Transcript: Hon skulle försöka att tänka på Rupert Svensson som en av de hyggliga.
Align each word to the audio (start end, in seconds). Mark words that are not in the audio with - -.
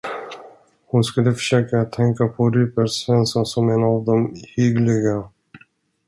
Hon 0.87 1.03
skulle 1.03 1.33
försöka 1.33 1.81
att 1.81 1.91
tänka 1.91 2.27
på 2.27 2.49
Rupert 2.49 2.89
Svensson 2.91 3.45
som 3.45 3.69
en 3.69 3.83
av 3.83 4.05
de 4.05 4.33
hyggliga. 4.47 5.29